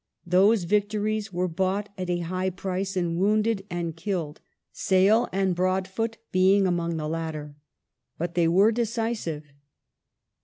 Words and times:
These 0.25 0.63
victories 0.63 1.31
were 1.31 1.47
bought 1.47 1.89
at 1.95 2.09
a 2.09 2.21
high 2.21 2.49
price 2.49 2.97
in 2.97 3.19
wounded 3.19 3.67
and 3.69 3.95
killed, 3.95 4.41
Sale 4.71 5.29
and 5.31 5.53
Broadfoot 5.55 6.17
being 6.31 6.65
among 6.65 6.97
the 6.97 7.07
latter. 7.07 7.55
But 8.17 8.33
they 8.33 8.47
were 8.47 8.71
decisive. 8.71 9.43